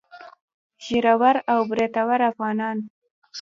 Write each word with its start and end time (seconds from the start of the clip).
ږيره 0.83 1.13
ور 1.21 1.35
او 1.51 1.59
برېتور 1.69 2.19
افغانان. 2.31 2.77